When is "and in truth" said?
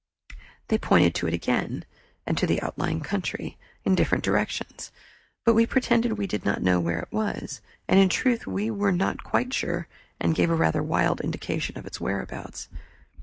7.87-8.47